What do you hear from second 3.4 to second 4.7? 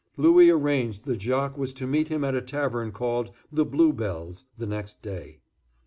"The Blue Bells" the